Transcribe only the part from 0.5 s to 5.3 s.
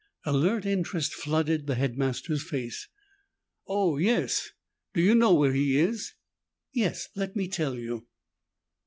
interest flooded the headmaster's face. "Oh, yes. Do you